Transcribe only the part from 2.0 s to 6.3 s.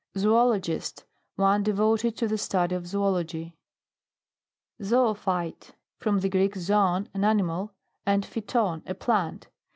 to the study of zoology. ZOOPHYTE. From the